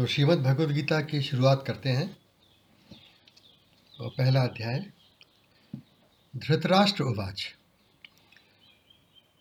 तो 0.00 0.06
श्रीमद् 0.06 0.42
भगवद 0.42 0.70
गीता 0.70 1.00
की 1.00 1.22
शुरुआत 1.22 1.64
करते 1.66 1.88
हैं। 1.88 2.16
और 4.00 4.10
पहला 4.10 4.42
अध्याय, 4.42 4.86
धृतराष्ट्र 6.36 7.04
उवाच। 7.04 7.54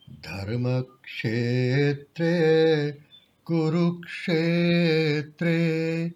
धर्मक्षेत्रे, 0.10 2.98
कुरुक्षेत्रे, 3.46 6.12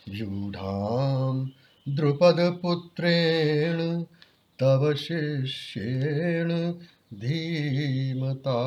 व्यूढां 0.10 1.48
द्रुपदपुत्रेण 1.96 4.04
तव 4.62 4.94
शिष्येण 4.94 6.74
धीमता। 7.14 8.58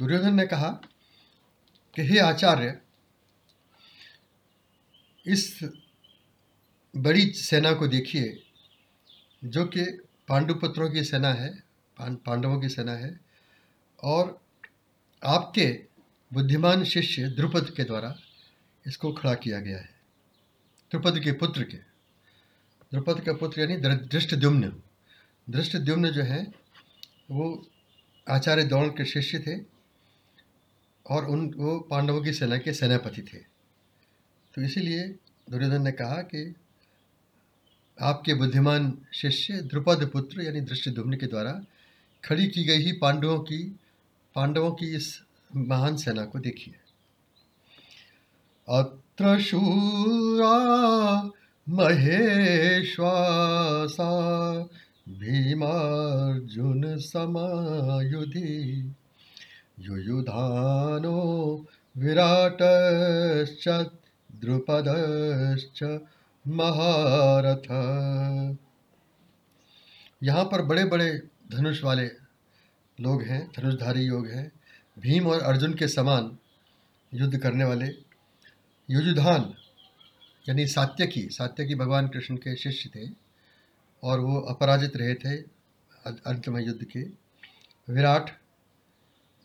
दुर्योधन 0.00 0.34
ने 0.34 0.46
कहा 0.46 0.80
कि 1.96 2.02
हे 2.02 2.18
आचार्य, 2.18 2.80
इस 5.26 5.60
बड़ी 6.96 7.32
सेना 7.32 7.72
को 7.72 7.86
देखिए, 7.86 8.42
जो 9.44 9.64
कि 9.64 9.84
पांडुपुत्रों 10.28 10.90
की 10.90 11.04
सेना 11.04 11.32
है 11.32 11.62
पांडवों 12.00 12.60
की 12.60 12.68
सेना 12.68 12.92
है, 12.92 13.20
और 14.02 14.40
आपके 15.24 15.84
बुद्धिमान 16.32 16.84
शिष्य 16.84 17.28
द्रुपद 17.28 17.70
के 17.76 17.84
द्वारा 17.84 18.16
इसको 18.86 19.12
खड़ा 19.12 19.34
किया 19.34 19.60
गया 19.60 19.78
है। 19.78 19.94
द्रुपद 20.90 21.20
के 21.20 21.32
पुत्र 21.32 21.64
के। 21.64 21.76
द्रुपद 22.92 23.20
का 23.20 23.32
पुत्र 23.32 23.60
यानी 23.60 23.76
दृष्टद्युम्न। 23.96 24.82
दृष्टद्युम्न 25.50 26.10
जो 26.10 26.22
है, 26.22 26.52
वो 27.30 27.68
आचार्य 28.28 28.64
द्रोण 28.64 28.88
के 28.88 29.04
शिष्य 29.04 29.38
थे। 29.38 29.73
और 31.10 31.24
उन, 31.24 31.54
वो 31.56 31.80
पांडवों 31.80 32.22
की 32.22 32.32
सेना 32.32 32.58
के 32.58 32.72
सेनापति 32.72 33.22
थे। 33.22 33.38
तो 34.54 34.62
इसीलिए 34.62 35.14
दुर्योधन 35.50 35.82
ने 35.82 35.92
कहा 35.92 36.14
कि 36.14 36.54
आपके 38.00 38.34
बुद्धिमान 38.34 38.98
शिष्य 39.12 39.60
द्रुपद 39.60 40.10
पुत्र 40.12 40.42
यानी 40.42 40.60
दृष्टद्युम्न 40.60 41.16
के 41.16 41.26
द्वारा 41.26 41.64
खड़ी 42.24 42.46
की 42.46 42.64
गई 42.64 42.78
ही 42.78 42.92
पांडवों 42.92 43.38
की 43.38 43.76
पांडवों 44.34 44.72
की 44.72 44.96
इस 44.96 45.22
महान 45.56 45.96
सेना 45.96 46.24
को 46.24 46.38
देखिए। 46.38 46.74
अत्र 48.68 49.40
शूरा 49.40 51.30
महेश्वासा 51.68 54.68
भीमार्जुन 55.08 56.98
समायुधि। 56.98 58.92
युयुधानो 59.78 61.66
विराटश्च, 61.96 63.68
द्रुपदश्च, 64.30 65.82
महारथ। 66.44 67.66
यहाँ 70.22 70.44
पर 70.44 70.62
बड़े 70.62 70.84
बड़े 70.84 71.10
धनुष 71.52 71.82
वाले 71.84 72.06
लोग 72.98 73.22
हैं, 73.22 73.46
धनुषधारी 73.56 74.02
योग 74.02 74.26
हैं। 74.26 74.50
भीम 74.98 75.26
और 75.26 75.40
अर्जुन 75.40 75.74
के 75.74 75.88
समान 75.88 76.38
युद्ध 77.12 77.38
करने 77.38 77.64
वाले 77.64 77.86
युजुधान 78.88 79.54
यानी 80.48 80.66
सात्यकी 80.66 81.28
सात्यकी 81.28 81.74
भगवान 81.74 82.08
कृष्ण 82.08 82.36
के 82.36 82.56
शिष्य 82.56 82.90
थे 82.96 83.08
और 84.02 84.20
वो 84.20 84.40
अपराजित 84.40 84.96
रहे 84.96 85.14
थे 85.14 85.36
अंत 86.06 86.48
में 86.48 86.60
युद्ध 86.66 86.84
के। 86.84 87.02
विराट 87.92 88.30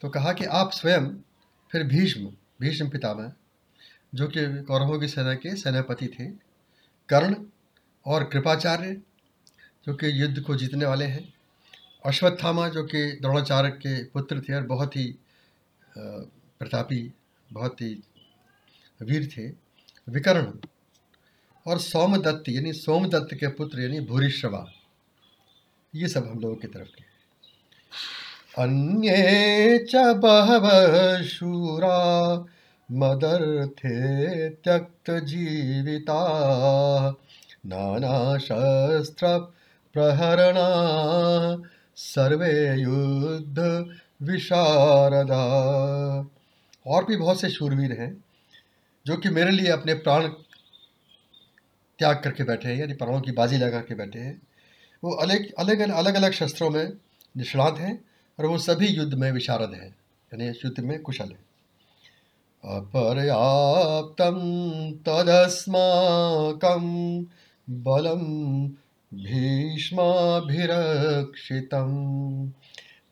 तो 0.02 0.10
कहा 0.10 0.34
कि 0.34 0.46
आप 0.46 0.72
स्वयं, 0.72 1.08
फिर 1.72 1.84
भीष्म 1.84 2.34
भीष्म 2.62 2.90
पितामह 2.90 3.32
जो 4.14 4.28
कि 4.28 4.46
कौरवों 4.64 5.00
की 5.00 5.08
सेना 5.08 5.34
के 5.36 5.56
सेनापति 5.56 6.08
थे। 6.10 6.26
कर्ण 7.10 7.36
और 8.06 8.24
कृपाचार्य, 8.24 8.94
जो 9.88 9.94
कि 9.96 10.22
युद्ध 10.22 10.42
को 10.42 10.56
जीतने 10.56 10.86
वाले 10.86 11.06
हैं। 11.06 11.34
अश्वत्थामा, 12.06 12.68
जो 12.70 12.84
कि 12.84 13.12
द्रोणाचार्य 13.22 13.70
के 13.72 14.04
पुत्र 14.06 14.42
थे 14.42 14.54
और 14.54 14.64
बहुत 14.64 14.96
ही 14.96 15.06
प्रतापी, 15.98 17.14
बहुत 17.50 17.82
ही 17.82 17.94
वीर 19.00 19.28
थे। 19.28 19.48
विकर्ण 20.08 20.52
और 21.66 21.80
सोमदत्त, 21.80 22.50
यानी 22.50 22.74
सोमदत्त 22.74 23.36
के 23.36 23.48
पुत्र, 23.48 23.82
यानी 23.82 24.00
भूरिश्रवा। 24.02 24.66
ये 25.96 26.08
सब 26.08 26.28
हम 26.28 26.40
लोगों 26.40 26.56
की 26.56 26.68
तरफ़ 26.68 26.88
के 26.88 27.04
अन्ये 28.58 29.86
च 29.90 31.26
शूरा 31.28 31.98
मदर्थे 32.92 34.50
त्यक्त 34.50 35.12
जीविता। 35.12 36.20
नाना 37.66 38.38
शस्त्र 38.38 39.38
प्रहरणा। 39.94 40.68
सर्वे 41.96 42.82
युद्ध 42.82 43.86
विशारदा। 44.22 45.44
और 46.88 47.06
भी 47.06 47.18
बहुत 47.18 47.42
से 47.42 47.50
शूरवीर 47.50 47.92
हैं, 47.92 48.24
जो 49.06 49.18
कि 49.18 49.30
मेरे 49.30 49.52
लिए 49.52 49.68
अपने 49.68 49.94
प्राण 49.94 50.28
त्याग 52.00 52.22
करके 52.24 52.44
बैठे 52.44 52.70
हैं, 52.70 52.76
यानी 52.76 52.94
प्राणों 52.94 53.22
की 53.22 53.32
बाजी 53.32 53.58
लगा 53.58 53.80
के 53.80 53.96
बैठे 53.96 54.20
हैं। 54.20 54.42
वो 55.04 55.12
अलग 55.12 55.54
अलग 55.60 55.80
अलग 55.80 56.16
अलग 56.16 56.32
शस्त्रों 56.32 56.70
में 56.70 56.94
निष्णात 57.38 57.78
हैं 57.78 58.06
और 58.40 58.46
वो 58.46 58.58
सभी 58.58 58.88
युद्ध 58.88 59.14
में 59.14 59.32
विशारद 59.32 59.74
हैं, 59.74 59.96
यानी 60.34 60.48
युद्ध 60.48 60.80
में 60.80 61.02
कुशल 61.02 61.26
हैं। 61.26 61.51
अपर्याप्तं 62.66 64.92
तदस्माकं 64.92 67.26
बलं 67.70 68.68
भीष्माभिरक्षितं 69.14 71.90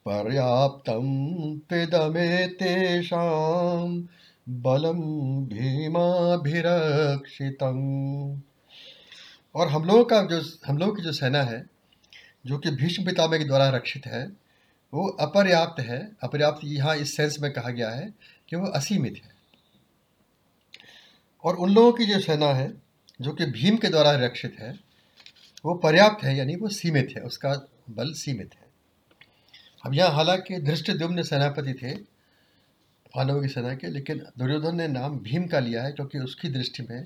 पर्याप्तं 0.05 1.57
तेषां 2.47 4.03
बलं 4.49 5.45
भीमाभिरक्षितम्। 5.45 8.39
और 9.55 9.67
हम 9.67 9.83
लोगों 9.83 10.03
का 10.03 10.21
जो, 10.21 10.41
हम 10.67 10.77
लोगों 10.77 10.93
की 10.93 11.01
जो 11.01 11.11
सेना 11.11 11.43
है, 11.43 11.65
जो 12.45 12.57
कि 12.57 12.71
भीष्म 12.71 13.05
पितामह 13.05 13.37
के 13.37 13.43
द्वारा 13.43 13.69
रक्षित 13.69 14.05
है, 14.05 14.31
वो 14.93 15.09
अपर्याप्त 15.09 15.81
है। 15.81 16.11
अपर्याप्त 16.23 16.61
यहाँ 16.63 16.95
इस 16.95 17.17
सेंस 17.17 17.39
में 17.39 17.53
कहा 17.53 17.69
गया 17.69 17.89
है 17.89 18.13
कि 18.49 18.55
वो 18.55 18.67
असीमित 18.67 19.21
है। 19.25 19.38
और 21.43 21.55
उन 21.55 21.73
लोगों 21.73 21.91
की 21.91 22.05
जो 22.05 22.19
सेना 22.19 22.47
है, 22.47 22.73
जो 23.21 23.31
कि 23.31 23.45
भीम 23.45 23.77
के 23.77 23.87
द्वारा 23.87 24.11
रक्षित 24.11 24.57
है, 24.59 24.79
वो 25.65 25.73
पर्याप्त 25.73 26.23
है, 26.23 26.37
यानी 26.37 26.55
वो 26.55 26.67
सीमित 26.67 27.13
है, 27.17 27.23
उसका 27.23 27.67
बल 27.89 28.13
सीमित 28.13 28.51
है। 28.55 28.67
अब 29.85 29.93
यहाँ 29.93 30.11
हालाँकि 30.11 30.57
धृष्टद्युम्न 30.57 31.23
सेनापति 31.23 31.73
थे, 31.73 31.95
पांडवों 33.15 33.41
की 33.41 33.47
सेना 33.47 33.73
के, 33.73 33.87
लेकिन 33.87 34.25
दुर्योधन 34.37 34.75
ने 34.75 34.87
नाम 34.87 35.19
भीम 35.19 35.47
का 35.47 35.59
लिया 35.59 35.83
है, 35.83 35.91
क्योंकि 35.91 36.19
उसकी 36.19 36.49
दृष्टि 36.49 36.83
में 36.83 37.03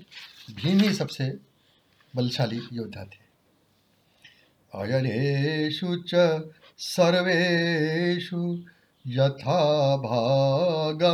भीम 0.55 0.79
ही 0.79 0.93
सबसे 0.93 1.37
बलशाली 2.15 2.61
योद्धा 2.73 3.03
थे। 3.03 3.23
अयनेषु 4.75 5.95
च 6.07 6.41
सर्वेषु 6.77 8.63
यथा 9.07 9.97
भागमवस्थिता। 9.97 11.13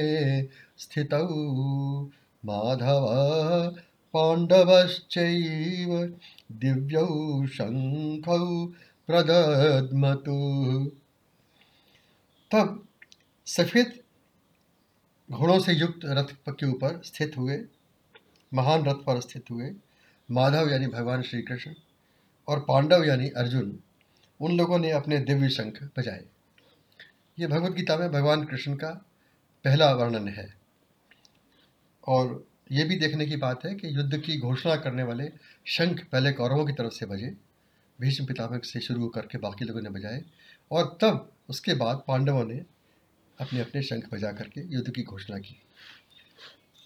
स्थितौ 0.78 1.25
माधव 2.44 3.06
पाण्डवश्चैव 4.16 5.92
दिव्यौ 6.52 7.08
शङ्खौ 7.48 8.66
प्रदद्मतु। 9.10 10.36
तब 12.52 12.88
सफ़ेद 13.48 14.00
घोड़ों 15.30 15.60
से 15.60 15.74
युक्त 15.74 16.06
रथ 16.06 16.34
के 16.50 16.66
ऊपर 16.66 17.02
स्थित 17.06 17.38
हुए, 17.38 17.58
महान 18.52 18.86
रथ 18.86 19.04
पर 19.06 19.20
स्थित 19.22 19.52
हुए 19.52 19.72
माधव 20.30 20.70
यानी 20.70 20.88
भगवान 20.88 21.22
श्री 21.22 21.42
कृष्ण 21.42 21.74
और 22.48 22.60
पांडव 22.60 23.04
यानी 23.04 23.30
अर्जुन, 23.30 23.80
उन 24.40 24.58
लोगों 24.58 24.80
ने 24.80 24.92
अपने 24.92 25.18
दिव्य 25.20 25.50
शंख 25.50 25.84
बजाए। 25.98 26.24
ये 27.38 27.48
भगवत 27.48 27.72
गीता 27.72 27.98
में 27.98 28.12
भगवान 28.12 28.44
कृष्ण 28.46 28.76
का 28.76 28.90
पहला 29.66 29.92
वर्णन 29.94 30.28
है 30.28 30.48
और 32.08 32.46
ये 32.72 32.84
भी 32.84 32.96
देखने 32.96 33.26
की 33.26 33.36
बात 33.36 33.66
है 33.66 33.76
कि 33.76 33.96
युद्ध 33.98 34.18
की 34.18 34.38
घोषणा 34.40 34.76
करने 34.76 35.04
वाले 35.04 35.32
शंख 35.66 36.04
पहले 36.12 36.32
कौरवों 36.32 36.66
की 36.66 36.74
तरफ़ 36.74 36.94
से 36.94 37.06
बजे, 37.06 37.36
भीष्म 38.00 38.26
पितामह 38.26 38.60
से 38.64 38.80
शुरू 38.80 39.08
करके 39.08 39.38
बाकी 39.38 39.66
लोगों 39.66 39.82
ने 39.82 39.90
बजाए 39.90 40.24
और 40.72 40.98
तब 41.02 41.30
उसके 41.50 41.74
बाद 41.74 42.04
पांडवों 42.08 42.46
ने 42.46 42.62
अपने 43.40 43.60
अपने 43.60 43.82
शंख 43.82 44.14
बजा 44.14 44.32
करके 44.32 44.62
युद्ध 44.74 44.90
की 44.92 45.04
घोषणा 45.04 45.38
की। 45.38 45.62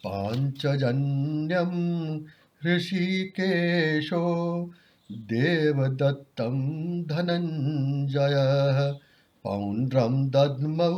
पांचजन्यम 0.03 1.71
ऋषिकेशो 2.65 4.25
देवदत्तं 5.11 6.57
धनंजय 7.03 8.35
पौण्ड्रं 9.43 10.29
दद्मौ 10.29 10.95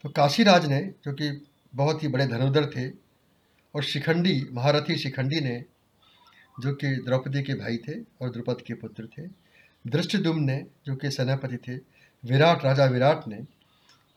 तो 0.04 0.10
काशीराज 0.10 0.66
ने, 0.66 0.94
जो 1.06 1.14
कि 1.14 1.46
बहुत 1.76 2.04
ही 2.04 2.08
बड़े 2.08 2.28
धनुधर 2.28 2.66
थे, 2.66 2.90
और 3.76 3.84
शिखंडी, 3.84 4.50
महारथी 4.52 4.96
शिखंडी 4.96 5.40
ने, 5.40 5.66
जो 6.60 6.74
कि 6.74 6.96
द्रौपदी 6.96 7.44
के 7.44 7.54
भाई 7.54 7.78
थे 7.78 8.02
और 8.02 8.30
द्रुपद 8.30 8.62
के 8.62 8.74
पुत्र 8.74 9.08
थे 9.08 9.48
दृष्टदुम 9.88 10.40
ने, 10.40 10.66
जो 10.86 10.96
कि 10.96 11.12
सेनापति 11.12 11.58
थे, 11.58 11.76
विराट, 12.26 12.66
राजा 12.66 12.86
विराट 12.86 13.28
ने, 13.28 13.46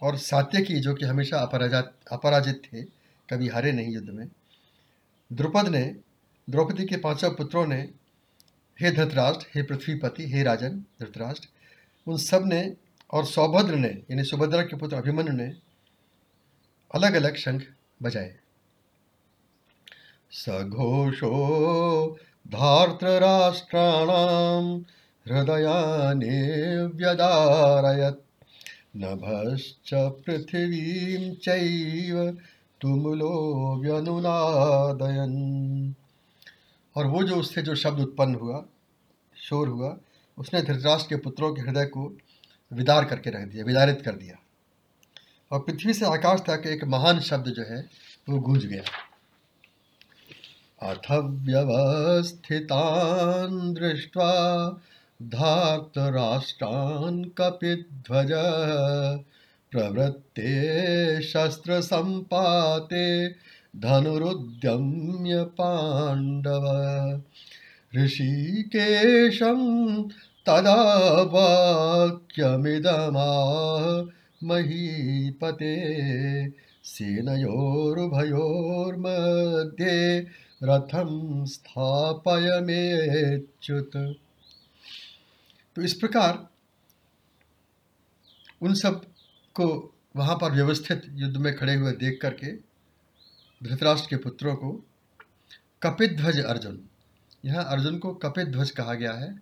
और 0.03 0.17
सात्यकी, 0.17 0.81
जो 0.81 0.95
कि 0.95 1.05
हमेशा 1.05 1.39
अपराजा, 1.39 1.81
अपराजित 2.13 2.63
थे, 2.65 2.83
कभी 3.29 3.49
हारे 3.49 3.73
नहीं 3.73 3.95
युद्ध 3.95 4.11
में, 4.11 4.29
द्रुपद 5.33 5.69
ने, 5.69 5.97
द्रौपदी 6.51 6.85
के 6.85 6.97
पाँचों 6.97 7.31
पुत्रों 7.31 7.67
ने 7.67 7.91
हे 8.81 8.91
धृतराष्ट्र, 8.91 9.47
हे 9.55 9.63
पृथ्वीपति, 9.63 10.33
हे 10.33 10.43
राजन 10.43 10.69
धृतराष्ट्र, 10.69 11.49
उन 12.07 12.17
सबने 12.17 12.77
और 13.11 13.25
सौभद्र 13.25 13.75
ने, 13.75 13.89
यानी 13.89 14.25
सुभद्रा 14.25 14.63
के 14.63 14.77
पुत्र 14.77 14.97
अभिमन्यु 14.97 15.33
ने 15.33 15.55
अलग 16.95 17.15
अलग 17.15 17.37
शंख 17.37 17.63
बजाए। 18.03 18.35
सघोषो 20.31 22.19
धार्तराष्ट्राणां 22.49 24.81
हृदयानि 25.29 26.91
व्यदारयत्। 26.95 28.27
नभश्च 28.97 29.91
पृथिवीं 29.95 31.35
चैव 31.35 32.39
तुमुलो 32.81 33.79
व्यनुनादयन 33.83 35.95
और 36.97 37.07
वो 37.07 37.23
जो 37.23 37.37
उससे 37.37 37.63
जो 37.63 37.75
शब्द 37.75 38.01
उत्पन्न 38.01 38.35
हुआ 38.35 38.65
शोर 39.41 39.69
हुआ। 39.69 39.97
उसने 40.39 40.63
धृतराष्ट्र 40.63 41.09
के 41.09 41.17
पुत्रों 41.17 41.55
के 41.55 41.63
हृदय 41.63 41.85
को 41.85 42.17
विदार 42.73 43.05
करके 43.05 43.31
रख 43.31 43.49
दिया, 43.49 43.65
विदारित 43.65 44.03
कर 44.03 44.13
दिया। 44.13 44.37
और 45.51 45.61
पृथ्वी 45.61 45.95
से 45.95 46.07
आकाश 46.07 46.41
तक 46.41 46.63
एक 46.67 46.85
महान 46.85 47.21
शब्द 47.21 47.47
जो 47.47 47.63
है, 47.63 47.91
वो 48.29 48.41
गूंज 48.41 48.67
गया। 48.67 48.83
अथ 50.83 51.29
व्यवस्थितान् 51.29 53.75
दृष्ट्वा 53.75 54.81
धार्तराष्ट्रान् 55.23 57.25
कपिध्वज, 57.25 58.29
प्रवृत्ते 59.71 61.23
शस्त्र 61.23 61.81
संपाते 61.81 63.35
धनुरुद्यम्य 63.77 65.45
पाण्डव। 65.45 67.23
ऋषिकेशं 67.93 69.63
तदा 70.47 70.75
वाक्यमिदमाह 71.33 72.67
महीपते 74.43 75.73
सेनयोरुभयोर्मध्ये 76.85 77.49
रथम 80.63 81.11
स्थापय 81.47 82.47
तो 85.77 85.83
इस 85.83 85.95
प्रकार 85.95 86.47
उन 88.63 88.75
सबको 88.75 89.67
वहाँ 90.17 90.37
पर 90.37 90.53
व्यवस्थित 90.53 91.03
युद्ध 91.15 91.37
में 91.37 91.55
खड़े 91.57 91.75
हुए 91.75 91.93
देख 91.97 92.19
करके 92.23 92.53
धृतराष्ट्र 93.61 94.09
के 94.11 94.17
पुत्रों 94.23 94.55
को 94.57 94.73
कपिध्वज 95.83 96.41
अर्जुन 96.45 96.79
यहाँ 97.45 97.65
अर्जुन 97.65 97.99
को 97.99 98.13
कपित 98.15 98.49
ध्वज 98.49 98.71
कहा 98.71 98.95
गया 98.95 99.13
है, 99.13 99.35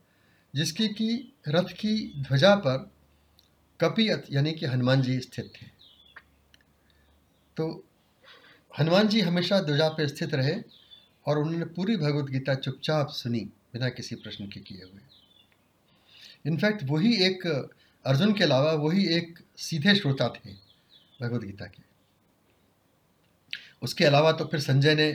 जिसकी 0.55 0.89
कि 0.89 1.33
रथ 1.49 1.73
की 1.73 2.23
ध्वजा 2.23 2.55
पर 2.57 2.91
कपि 3.81 4.09
यानी 4.31 4.53
कि 4.53 4.67
हनुमान 4.67 5.03
जी 5.03 5.19
स्थित 5.21 5.53
थे। 5.57 5.67
तो 7.57 7.85
हनुमान 8.79 9.09
जी 9.09 9.21
हमेशा 9.21 9.61
ध्वजा 9.61 9.89
पर 9.89 10.09
स्थित 10.09 10.35
रहे 10.35 10.55
और 11.27 11.39
उन्होंने 11.39 11.65
पूरी 11.67 11.97
भगवत 11.97 12.31
गीता 12.31 12.55
चुपचाप 12.55 13.09
सुनी 13.09 13.41
बिना 13.73 13.89
किसी 13.89 14.15
प्रश्न 14.15 14.47
के 14.47 14.61
किए 14.61 14.83
हुए। 14.83 15.01
इनफैक्ट 16.47 16.85
वही 16.85 17.15
एक 17.25 17.47
अर्जुन 18.05 18.33
के 18.33 18.45
अलावा 18.45 18.73
वही 18.73 19.07
एक 19.09 19.39
सीधे 19.57 19.95
श्रोता 19.95 20.29
थे 20.29 20.53
भगवत 21.21 21.43
गीता 21.43 21.67
के। 21.67 21.83
उसके 23.83 24.05
अलावा 24.05 24.33
तो 24.33 24.45
फिर 24.45 24.61
संजय 24.61 24.95
ने 24.95 25.11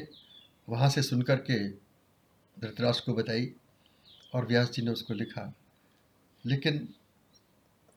वहाँ 0.67 0.89
से 0.89 1.01
सुनकर 1.01 1.35
के 1.49 1.57
धृतराष्ट्र 2.57 3.05
को 3.05 3.13
बताई 3.13 3.51
और 4.33 4.45
व्यास 4.47 4.71
जी 4.71 4.81
ने 4.81 4.91
उसको 4.91 5.13
लिखा। 5.13 5.53
लेकिन 6.43 6.87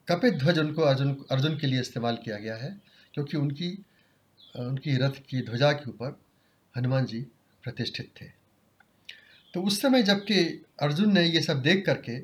कपित 0.07 0.33
ध्वज 0.33 0.59
उनको 0.59 0.81
अर्जुन 0.81 1.25
अर्जुन 1.31 1.57
के 1.57 1.67
लिए 1.67 1.79
इस्तेमाल 1.79 2.15
किया 2.15 2.37
गया 2.37 2.55
है, 2.55 2.69
क्योंकि 3.13 3.37
उनकी 3.37 3.71
उनकी 4.55 4.95
रथ 4.97 5.19
की 5.29 5.41
ध्वजा 5.41 5.71
के 5.71 5.89
ऊपर 5.89 6.19
हनुमान 6.75 7.05
जी 7.05 7.19
प्रतिष्ठित 7.63 8.11
थे। 8.21 8.25
तो 9.53 9.61
उस 9.61 9.81
समय 9.81 10.03
जबकि 10.03 10.39
अर्जुन 10.81 11.13
ने 11.13 11.23
ये 11.23 11.41
सब 11.41 11.61
देख 11.61 11.85
करके 11.85 12.19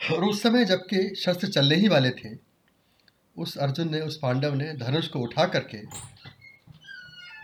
और 0.00 0.24
उस 0.24 0.42
समय 0.42 0.64
जबकि 0.64 1.14
शस्त्र 1.14 1.48
चलने 1.48 1.76
ही 1.76 1.88
वाले 1.88 2.10
थे, 2.10 2.36
उस 3.36 3.56
अर्जुन 3.58 3.90
ने, 3.90 4.00
उस 4.00 4.18
पांडव 4.18 4.54
ने 4.54 4.72
धनुष 4.74 5.08
को 5.08 5.20
उठा 5.20 5.46
करके 5.46 5.82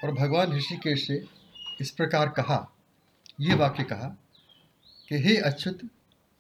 और 0.02 0.12
भगवान 0.14 0.52
ऋषिकेश 0.52 1.06
से 1.06 1.22
इस 1.80 1.90
प्रकार 1.90 2.28
कहा 2.28 2.56
ये 3.40 3.54
वाक्य 3.54 3.85
कहा 3.85 4.16
कि, 5.09 5.18
हे 5.18 5.37
अच्युत, 5.37 5.78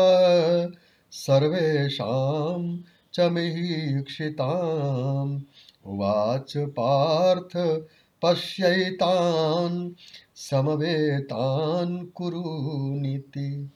सर्वेषां 1.13 2.83
च 3.15 3.21
मीक्षिताम्। 3.21 5.41
उवाच 5.87 6.55
पार्थ 6.57 7.85
पश्यैतान्, 8.23 9.93
समवेतान् 10.37 12.07
कुरुनीति। 12.07 13.71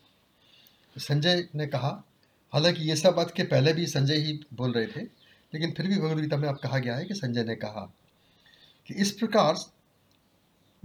संजय 0.99 1.49
ने 1.55 1.67
कहा, 1.67 2.05
हालाँकि 2.53 2.83
ये 2.83 2.97
सब 2.97 3.15
बात 3.15 3.31
के 3.31 3.43
पहले 3.43 3.73
भी 3.73 3.87
संजय 3.87 4.15
ही 4.15 4.41
बोल 4.55 4.73
रहे 4.73 4.87
थे, 4.87 5.01
लेकिन 5.55 5.73
फिर 5.73 5.87
भी 5.87 5.99
भगवदगीता 5.99 6.37
में 6.37 6.49
अब 6.49 6.57
कहा 6.57 6.79
गया 6.79 6.97
है 6.97 7.05
कि 7.05 7.15
संजय 7.15 7.45
ने 7.45 7.55
कहा 7.55 7.95
कि 8.87 8.95
इस 8.95 9.13
प्रकार 9.13 9.55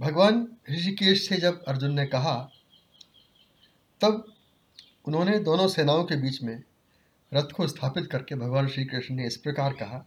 भगवान 0.00 0.48
ऋषिकेश 0.70 1.28
से 1.28 1.36
जब 1.36 1.64
अर्जुन 1.64 1.92
ने 1.92 2.06
कहा 2.06 2.50
तब 4.00 4.34
उन्होंने 5.04 5.38
दोनों 5.38 5.68
सेनाओं 5.68 6.04
के 6.04 6.16
बीच 6.16 6.42
में 6.42 6.62
रथ 7.34 7.52
को 7.52 7.66
स्थापित 7.68 8.06
करके 8.06 8.34
भगवान 8.34 8.68
श्री 8.68 8.84
कृष्ण 8.84 9.14
ने 9.14 9.26
इस 9.26 9.36
प्रकार 9.36 9.72
कहा, 9.72 10.06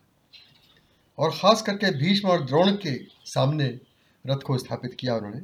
और 1.17 1.31
ख़ास 1.31 1.61
करके 1.61 1.91
भीष्म 1.91 2.27
और 2.27 2.45
द्रोण 2.45 2.71
के 2.71 3.07
सामने 3.25 3.79
रथ 4.27 4.37
को 4.37 4.57
स्थापित 4.57 4.93
किया 4.93 5.15
उन्होंने, 5.15 5.41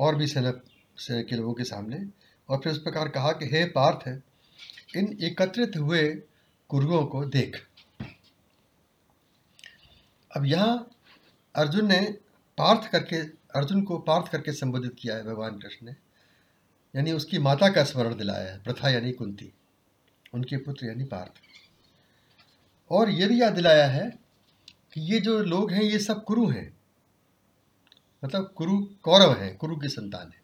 और 0.00 0.16
भी 0.16 0.26
सेना 0.26 0.52
सेना 0.98 1.22
के 1.22 1.36
लोगों 1.36 1.54
के 1.54 1.64
सामने, 1.64 2.06
और 2.48 2.58
फिर 2.58 2.72
इस 2.72 2.78
प्रकार 2.78 3.08
कहा 3.08 3.32
कि, 3.32 3.44
हे 3.44 3.64
पार्थ, 3.64 4.08
इन 4.96 5.18
एकत्रित 5.22 5.76
हुए 5.76 6.22
कुरुओं 6.68 7.04
को 7.04 7.24
देख। 7.24 7.66
अब 10.36 10.46
यहाँ 10.46 10.90
अर्जुन 11.56 11.86
ने 11.86 12.18
पार्थ 12.58 12.90
करके, 12.90 13.16
अर्जुन 13.58 13.82
को 13.82 13.98
पार्थ 13.98 14.32
करके 14.32 14.52
संबोधित 14.52 14.96
किया 14.98 15.16
है 15.16 15.24
भगवान 15.24 15.58
कृष्ण 15.58 15.86
ने। 15.86 16.11
यानी 16.96 17.12
उसकी 17.12 17.38
माता 17.38 17.68
का 17.68 17.84
स्मरण 17.84 18.14
दिलाया 18.14 18.52
है, 18.52 18.62
प्रथा 18.62 18.88
यानी 18.88 19.12
कुंती, 19.12 19.52
उनके 20.34 20.56
पुत्र 20.56 20.86
यानी 20.86 21.04
पार्थ। 21.04 21.32
और 22.90 23.10
ये 23.10 23.26
भी 23.26 23.42
याद 23.42 23.52
दिलाया 23.52 23.86
है 23.86 24.18
कि 24.92 25.00
ये 25.00 25.20
जो 25.20 25.38
लोग 25.38 25.72
हैं, 25.72 25.82
ये 25.82 25.98
सब 25.98 26.24
कुरु 26.24 26.48
हैं। 26.48 26.76
मतलब 28.24 28.54
कुरु 28.56 28.86
कौरव 29.02 29.32
हैं, 29.32 29.56
कुरु 29.56 29.76
की 29.76 29.88
संतान 29.88 30.26
है। 30.26 30.42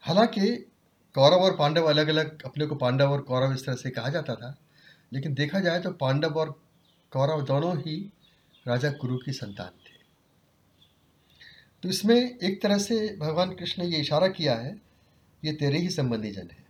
हालाँकि 0.00 0.56
कौरव 1.14 1.36
और 1.36 1.56
पांडव 1.56 1.84
अलग 1.84 2.08
अलग 2.08 2.42
अपने 2.42 2.66
को 2.66 2.74
पांडव 2.74 3.10
और 3.10 3.20
कौरव 3.20 3.52
इस 3.52 3.66
तरह 3.66 3.74
से 3.74 3.90
कहा 3.90 4.08
जाता 4.08 4.34
था, 4.34 4.58
लेकिन 5.12 5.34
देखा 5.34 5.60
जाए 5.60 5.80
तो 5.80 5.90
पांडव 5.90 6.34
और 6.34 6.62
कौरव 7.10 7.42
दोनों 7.42 7.78
ही 7.78 8.12
राजा 8.68 8.90
कुरु 8.90 9.16
की 9.16 9.32
संतान 9.32 9.68
थे। 9.68 10.00
तो 11.82 11.88
इसमें 11.88 12.38
एक 12.38 12.62
तरह 12.62 12.78
से 12.78 13.16
भगवान 13.16 13.54
कृष्ण 13.54 13.82
ने 13.82 13.88
ये 13.88 14.00
इशारा 14.00 14.28
किया 14.28 14.54
है 14.54 14.91
ये 15.44 15.52
तेरे 15.52 15.78
ही 15.78 15.90
संबंधी 15.90 16.30
जन 16.30 16.48
है। 16.52 16.64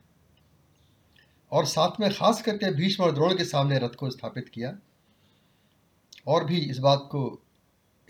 और 1.52 1.66
साथ 1.66 1.90
में 2.00 2.14
खास 2.14 2.42
करके 2.42 2.70
भीष्म 2.70 3.04
और 3.04 3.12
द्रोण 3.12 3.38
के 3.38 3.44
सामने 3.44 3.78
रथ 3.78 3.88
को 3.88 4.10
स्थापित 4.10 4.48
किया। 4.48 4.78
और 6.26 6.44
भी 6.44 6.58
इस 6.58 6.78
बात 6.78 7.08
को, 7.12 7.42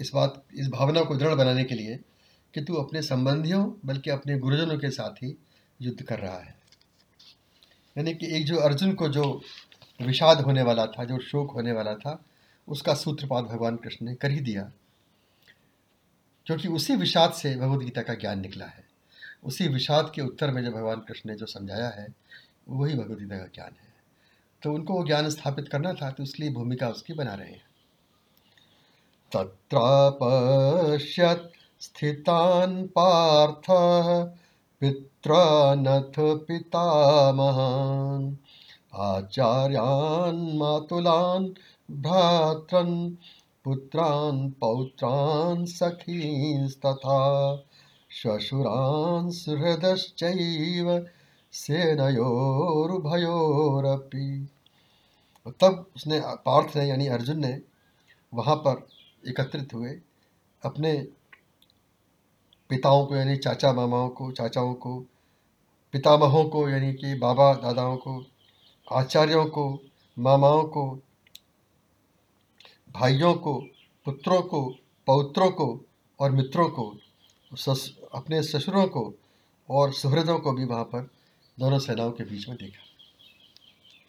इस 0.01 0.11
बात, 0.15 0.45
इस 0.55 0.69
भावना 0.69 1.03
को 1.03 1.17
दृढ़ 1.17 1.35
बनाने 1.35 1.65
के 1.65 1.75
लिए 1.75 1.97
कि 2.55 2.63
तू 2.63 2.75
अपने 2.75 3.03
संबंधियों, 3.03 3.73
बल्कि 3.87 4.11
अपने 4.11 4.39
गुरुजनों 4.39 4.79
के 4.79 4.91
साथ 4.91 5.11
ही 5.11 5.39
युद्ध 5.83 6.03
कर 6.03 6.19
रहा 6.19 6.39
है। 6.39 6.59
यानी 7.99 8.15
कि 8.15 8.37
एक 8.37 8.47
जो 8.47 8.57
अर्जुन 8.57 8.95
को 8.95 9.09
जो 9.09 9.43
विषाद 10.03 10.41
होने 10.41 10.63
वाला 10.63 10.87
था, 10.87 11.05
जो 11.05 11.19
शोक 11.19 11.51
होने 11.51 11.73
वाला 11.73 11.95
था, 11.95 12.25
उसका 12.69 12.95
सूत्रपात 12.95 13.45
भगवान 13.45 13.77
कृष्ण 13.77 14.07
ने 14.07 14.15
कर 14.15 14.31
ही 14.31 14.41
दिया। 14.41 14.73
क्योंकि 16.47 16.69
उसी 16.69 16.97
विषाद 16.97 17.33
से 17.33 17.57
भगवदगीता 17.57 18.03
का 18.03 18.15
ज्ञान 18.15 18.41
निकला 18.41 18.67
है। 18.67 18.82
उसी 19.45 19.69
विषाद 19.69 20.13
के 20.15 20.23
उत्तर 20.23 20.51
में 20.51 20.65
जो 20.65 20.71
भगवान 20.71 21.01
कृष्ण 21.01 21.31
ने 21.31 21.37
जो 21.37 21.47
समझाया 21.47 21.89
है, 21.89 22.15
वही 22.69 22.95
भगवदगीता 22.95 23.39
का 23.39 23.45
ज्ञान 23.45 23.67
है। 23.67 23.95
तो 24.63 24.73
उनको 24.73 24.95
वो 24.95 25.05
ज्ञान 25.05 25.31
स्थापित 25.31 25.69
करना 25.69 25.93
था 25.93 26.11
तो 26.11 26.23
इसलिए 26.23 26.51
भूमिका 26.51 26.89
उसकी 26.89 27.13
बना 27.13 27.35
रहे 27.35 27.51
हैं। 27.51 27.63
तत्रापश्यत् 29.33 31.57
स्थितान् 31.81 32.89
पार्थ 32.89 33.65
पित्रानथ 34.81 36.47
पितामहान् 36.47 38.37
आचार्यान् 38.95 40.59
मातुलान् 40.59 41.49
भ्रात्रन् 41.91 43.15
पुत्रान् 43.65 44.51
पौत्रान् 44.51 45.67
सखींस्तथा 45.67 47.55
सुहृदश्चैव 49.31 51.07
सेनयोरुभयोरपि। 51.53 54.49
तब 55.61 55.87
उसने, 55.97 56.21
पार्थ 56.25 56.77
ने, 56.77 56.85
यानी 56.85 57.07
अर्जुन 57.07 57.39
ने 57.39 57.61
वहाँ 58.35 58.57
पर 58.57 58.87
एकत्रित 59.29 59.75
हुए, 59.75 60.01
अपने 60.65 61.07
पिताओं 62.69 63.07
को, 63.07 63.17
यानी 63.17 63.37
चाचा 63.37 63.73
मामाओं 63.73 64.09
को, 64.09 64.33
चाचाओं 64.33 64.75
को, 64.75 65.05
पितामहों 65.93 66.45
को, 66.45 66.69
यानी 66.69 66.95
कि 66.95 67.15
बाबा 67.15 67.55
दादाओं 67.55 67.97
को, 67.97 68.27
आचार्यों 68.93 69.47
को, 69.47 69.81
मामाओं 70.19 70.65
को, 70.65 70.99
भाइयों 72.93 73.35
को, 73.35 73.65
पुत्रों 74.05 74.43
को, 74.43 74.75
पौत्रों 75.07 75.51
को 75.51 75.81
और 76.21 76.31
मित्रों 76.31 76.69
को, 76.69 76.97
सस 77.55 78.02
अपने 78.15 78.43
ससुरों 78.43 78.87
को 78.87 79.15
और 79.71 79.93
सुहृदों 79.93 80.39
को 80.39 80.53
भी 80.53 80.65
वहाँ 80.65 80.85
पर 80.85 81.11
दोनों 81.61 81.79
सेनाओं 81.79 82.13
के 82.13 82.25
बीच 82.25 82.49
में 82.49 82.59
देखा। 82.59 82.85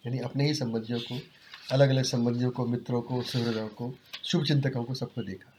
यानी 0.06 0.18
अपने 0.18 0.46
ही 0.46 0.54
संबंधियों 0.54 1.00
को 1.00 1.20
अलग 1.72 1.88
अलग 1.88 2.04
संबंधियों 2.04 2.50
को, 2.50 2.66
मित्रों 2.66 3.02
को, 3.02 3.22
सुहृदों 3.22 3.68
को 3.68 3.94
शुभ 4.24 4.44
चिंतकों 4.44 4.84
को 4.84 4.94
सबको 4.94 5.22
देखा। 5.22 5.52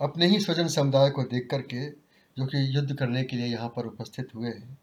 अपने 0.00 0.26
ही 0.26 0.40
स्वजन 0.40 0.68
समुदाय 0.68 1.10
को 1.10 1.22
देख 1.22 1.48
करके, 1.50 1.90
जो 2.38 2.46
कि 2.46 2.76
युद्ध 2.76 2.94
करने 2.94 3.24
के 3.24 3.36
लिए 3.36 3.46
यहाँ 3.46 3.68
पर 3.68 3.86
उपस्थित 3.86 4.28
हुए 4.34 4.48
हैं, 4.48 4.78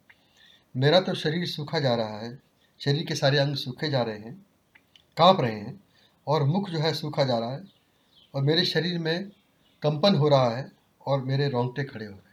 मेरा 0.78 1.00
तो 1.00 1.14
शरीर 1.14 1.46
सूखा 1.46 1.80
जा 1.80 1.96
रहा 1.96 2.20
है 2.20 2.49
शरीर 2.80 3.06
के 3.06 3.16
सारे 3.16 3.38
अंग 3.38 3.56
सूखे 3.56 3.90
जा 3.90 4.02
रहे 4.02 4.18
हैं, 4.18 4.46
काँप 5.18 5.42
रहे 5.42 5.52
हैं 5.52 5.84
और 6.28 6.44
मुख 6.44 6.70
जो 6.70 6.80
है 6.80 6.94
सूखा 6.94 7.24
जा 7.24 7.40
रहा 7.40 7.52
है 7.52 7.64
और 8.36 8.44
मेरे 8.44 8.66
शरीर 8.66 9.00
में 9.00 9.32
कंपन 9.82 10.16
हो 10.16 10.30
रहा 10.30 10.58
है 10.58 10.72
और 11.08 11.24
मेरे 11.24 11.50
रोंगटे 11.50 11.84
खड़े 11.84 12.06
हो 12.06 12.12
रहे 12.12 12.18
हैं। 12.18 12.24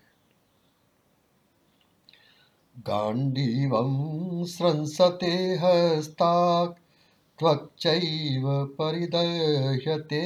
गांडीवं 2.79 4.45
स्रंसते 4.45 5.57
हस्ताक् 5.57 6.79
परिदह्यते, 8.79 10.23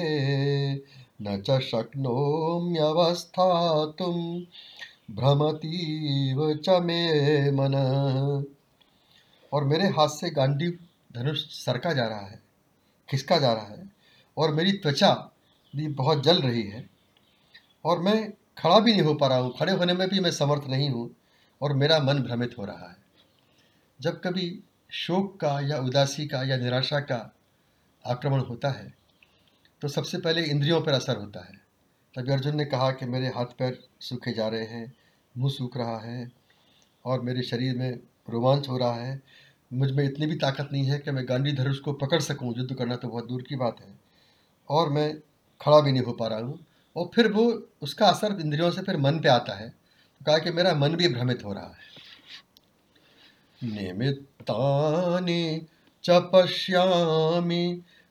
न 1.23 1.43
च 1.47 1.61
शक्नोम्यवस्थातुं 1.61 4.41
भ्रमतीव 5.15 6.55
च 6.55 6.69
मे 6.69 7.51
मन। 7.51 7.73
और 9.53 9.65
मेरे 9.65 9.89
हाथ 9.89 10.09
से 10.11 10.31
गांडी 10.31 10.69
धनुष 11.11 11.45
सरका 11.55 11.93
जा 11.93 12.07
रहा 12.07 12.27
है, 12.27 12.41
खिसका 13.09 13.39
जा 13.39 13.53
रहा 13.53 13.67
है 13.67 13.89
और 14.37 14.55
मेरी 14.55 14.73
त्वचा 14.75 15.13
भी 15.75 15.89
बहुत 15.95 16.23
जल 16.25 16.41
रही 16.43 16.63
है 16.63 16.89
और 17.85 18.03
मैं 18.03 18.33
खड़ा 18.59 18.79
भी 18.79 18.93
नहीं 18.93 19.03
हो 19.03 19.15
पा 19.15 19.27
रहा 19.27 19.39
हूँ। 19.39 19.53
खड़े 19.59 19.73
होने 19.73 19.93
में 19.93 20.09
भी 20.09 20.21
मैं 20.21 20.31
समर्थ 20.33 20.69
नहीं 20.69 20.89
हूँ 20.91 21.11
और 21.61 21.73
मेरा 21.75 21.99
मन 22.01 22.23
भ्रमित 22.23 22.55
हो 22.59 22.65
रहा 22.65 22.89
है। 22.89 22.97
जब 24.01 24.21
कभी 24.21 24.63
शोक 24.93 25.37
का 25.41 25.59
या 25.61 25.79
उदासी 25.79 26.27
का 26.27 26.43
या 26.43 26.57
निराशा 26.57 27.01
का 27.03 27.19
आक्रमण 28.05 28.41
होता 28.41 28.71
है 28.71 28.93
तो 29.83 29.89
सबसे 29.89 30.19
पहले 30.19 30.43
इंद्रियों 30.45 30.81
पर 30.81 30.93
असर 30.93 31.17
होता 31.17 31.41
है। 31.41 31.59
तभी 32.15 32.33
अर्जुन 32.33 32.57
ने 32.57 32.65
कहा 32.65 32.91
कि 32.93 33.07
मेरे 33.07 33.27
हाथ 33.29 33.47
पैर 33.59 33.79
सूखे 34.01 34.33
जा 34.33 34.49
रहे 34.49 34.65
हैं, 34.65 34.93
मुँह 35.35 35.53
सूख 35.53 35.77
रहा 35.77 35.99
है 36.01 36.31
और 37.05 37.21
मेरे 37.21 37.43
शरीर 37.43 37.77
में 37.77 37.91
रोमांच 38.29 38.69
हो 38.69 38.79
रहा 38.79 38.95
है। 38.95 39.21
मुझमें 39.73 40.05
इतनी 40.05 40.27
भी 40.27 40.35
ताकत 40.35 40.69
नहीं 40.73 40.85
है 40.85 40.99
कि 40.99 41.11
मैं 41.11 41.29
गांधी 41.29 41.53
धनुष 41.53 41.79
को 41.79 41.93
पकड़ 41.93 42.21
सकूँ, 42.21 42.59
युद्ध 42.59 42.75
करना 42.75 42.97
तो 42.97 43.09
बहुत 43.09 43.29
दूर 43.29 43.43
की 43.43 43.57
बात 43.57 43.77
है। 43.81 43.99
और 44.69 44.91
मैं 44.91 45.17
खड़ा 45.61 45.81
भी 45.81 45.93
नहीं 45.93 46.03
हो 46.03 46.13
पा 46.13 46.27
रहा 46.27 46.39
हूँ। 46.39 46.67
और 46.97 47.11
फिर 47.15 47.33
वो, 47.33 47.69
उसका 47.83 48.07
असर 48.07 48.41
इंद्रियों 48.41 48.71
से 48.71 48.83
फिर 48.83 48.97
मन 48.97 49.21
पे 49.21 49.29
आता 49.29 49.55
है। 49.55 49.69
तो 49.69 50.25
कहा 50.25 50.39
कि 50.39 50.51
मेरा 50.51 50.75
मन 50.75 50.97
भी 50.97 51.09
भ्रमित 51.09 51.45
हो 51.45 51.53
रहा 51.53 51.65
है। 51.65 51.91
निमित्तानि 53.65 55.67
च 56.05 56.11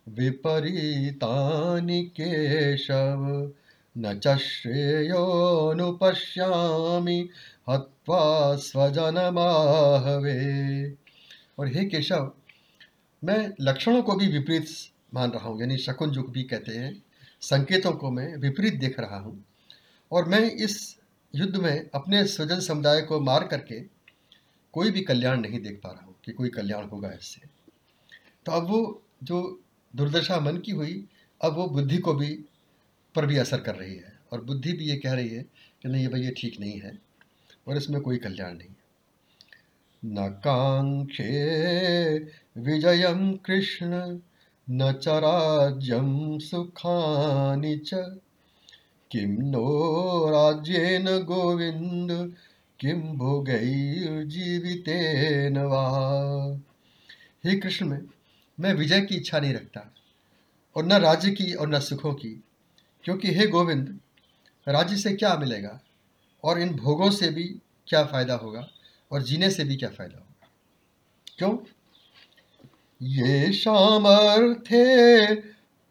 विपरीतानि 0.10 2.04
केशव, 2.04 3.52
न 3.98 4.19
च 4.19 4.38
श्रेयोनुपश्यामि 4.38 7.30
हत्वा 7.69 8.56
स्वजनमाहवे। 8.56 10.30
और 11.60 11.67
हे 11.67 11.86
केशव, 11.86 12.32
मैं 13.24 13.54
लक्षणों 13.62 14.02
को 14.02 14.15
भी 14.15 14.28
विपरीत 14.28 14.67
मान 15.13 15.32
रहा 15.32 15.50
हूँ, 15.50 15.60
यानी 15.62 15.78
शकुन 15.78 16.12
जो 16.12 16.24
भी 16.24 16.43
कहते 16.43 16.72
हैं, 16.72 17.04
संकेतों 17.41 17.91
को 17.91 18.12
मैं 18.12 18.36
विपरीत 18.38 18.74
देख 18.74 19.00
रहा 19.00 19.19
हूँ। 19.19 19.45
और 20.12 20.30
मैं 20.30 20.39
इस 20.39 21.00
युद्ध 21.36 21.56
में 21.56 21.89
अपने 21.93 22.26
स्वजन 22.26 22.60
समुदाय 22.60 23.02
को 23.02 23.19
मार 23.19 23.43
करके 23.43 23.80
कोई 24.74 24.91
भी 24.91 25.02
कल्याण 25.02 25.41
नहीं 25.41 25.60
देख 25.60 25.80
पा 25.84 25.91
रहा 25.91 26.06
हूँ 26.06 26.15
कि 26.26 26.32
कोई 26.32 26.50
कल्याण 26.50 26.88
होगा 26.88 27.12
इससे। 27.12 27.41
तो 28.45 28.52
अब 28.52 28.67
वो 28.67 29.02
जो 29.24 29.62
दुर्दशा 29.95 30.39
मन 30.39 30.58
की 30.58 30.72
हुई, 30.72 31.08
अब 31.41 31.56
वो 31.56 31.67
बुद्धि 31.67 31.98
को 31.98 32.13
भी, 32.13 32.34
पर 33.15 33.26
भी 33.26 33.38
असर 33.38 33.62
कर 33.62 33.76
रही 33.76 33.95
है। 33.95 34.17
और 34.34 34.43
बुद्धि 34.43 34.74
भी 34.74 34.86
ये 34.86 34.95
कह 34.95 35.13
रही 35.13 35.30
है 35.30 35.43
कि 35.82 35.89
नहीं 35.89 36.08
भाई 36.08 36.22
ये 36.22 36.32
ठीक 36.38 36.60
नहीं 36.60 36.80
है 36.80 36.98
और 37.67 37.78
इसमें 37.78 38.02
कोई 38.02 38.17
कल्याण 38.17 38.58
नहीं। 38.58 38.69
न 40.06 40.30
कांक्षे 40.30 41.50
विजय 42.58 43.36
कृष्ण, 43.46 44.20
न 44.72 44.94
च 44.94 45.08
राज्यं 45.08 46.40
सुखानि 46.40 47.78
च। 47.78 48.20
किं 49.12 49.28
नो 49.28 50.30
राज्येन 50.30 51.24
गोविंद 51.24 52.36
किम 52.80 53.02
भोगैर्जीवितेन 53.02 55.58
वा। 55.58 56.60
हे 57.46 57.56
कृष्ण, 57.56 57.86
में, 57.86 58.02
मैं 58.60 58.74
विजय 58.74 59.02
की 59.02 59.16
इच्छा 59.16 59.40
नहीं 59.40 59.54
रखता, 59.54 59.94
और 60.76 60.86
न 60.86 60.94
राज्य 60.94 61.32
की 61.32 61.54
और 61.54 61.70
न 61.70 61.80
सुखों 61.80 62.14
की, 62.14 62.44
क्योंकि 63.04 63.34
हे 63.34 63.48
गोविंद 63.48 64.00
राज्य 64.68 64.98
से 64.98 65.14
क्या 65.14 65.36
मिलेगा, 65.36 65.80
और 66.44 66.60
इन 66.60 66.76
भोगों 66.76 67.12
से 67.12 67.30
भी 67.30 67.56
क्या 67.88 68.04
फ़ायदा 68.04 68.34
होगा? 68.34 68.68
और 69.12 69.24
जीने 69.24 69.50
से 69.50 69.63
भी 69.63 69.76
क्या 69.76 69.89
फ़ायदा 69.89 70.17
होगा? 70.17 70.48
क्यों? 71.38 71.58
ये 73.02 73.52
सामर्थ्ये 73.52 75.36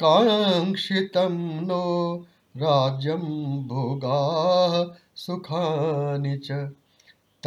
काङ्क्षितं 0.03 1.61
नो 1.67 2.27
राज्यं 2.57 3.21
भोगाः 3.69 4.97
सुखानि 5.15 6.39
च। 6.39 6.51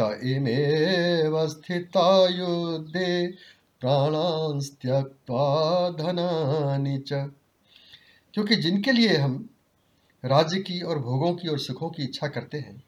युद्धे 2.30 3.26
प्राणांस 3.80 4.70
धनानि 6.00 6.98
च। 6.98 7.12
क्योंकि 8.34 8.56
जिनके 8.56 8.92
लिए 8.92 9.16
हम 9.16 9.50
राज्य 10.24 10.60
की 10.60 10.80
और 10.80 10.98
भोगों 10.98 11.34
की 11.34 11.48
और 11.48 11.58
सुखों 11.58 11.90
की 11.90 12.02
इच्छा 12.02 12.28
करते 12.28 12.58
हैं 12.58 12.84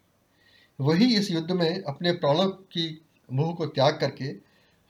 वही 0.81 1.17
इस 1.17 1.31
युद्ध 1.31 1.51
में 1.51 1.83
अपने 1.83 2.13
प्राणों 2.13 2.49
की 2.49 3.05
मोह 3.33 3.55
को 3.55 3.67
त्याग 3.67 4.01
करके 4.01 4.25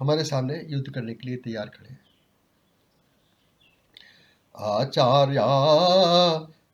हमारे 0.00 0.24
सामने 0.24 0.66
युद्ध 0.68 0.94
करने 0.94 1.14
के 1.14 1.28
लिए 1.28 1.36
तैयार 1.36 1.66
खड़े 1.66 1.88
हैं। 1.88 2.00
आचार्या 4.56 5.46